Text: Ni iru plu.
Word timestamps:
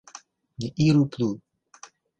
Ni 0.57 0.67
iru 0.87 1.03
plu. 1.11 1.27